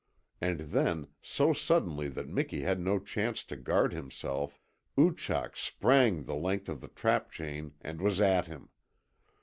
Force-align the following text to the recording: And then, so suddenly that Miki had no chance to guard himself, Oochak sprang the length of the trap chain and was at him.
And 0.41 0.61
then, 0.61 1.09
so 1.21 1.53
suddenly 1.53 2.07
that 2.07 2.27
Miki 2.27 2.61
had 2.61 2.79
no 2.79 2.97
chance 2.97 3.43
to 3.43 3.55
guard 3.55 3.93
himself, 3.93 4.59
Oochak 4.97 5.55
sprang 5.55 6.23
the 6.23 6.33
length 6.33 6.69
of 6.69 6.81
the 6.81 6.87
trap 6.87 7.29
chain 7.29 7.75
and 7.81 8.01
was 8.01 8.19
at 8.19 8.47
him. 8.47 8.69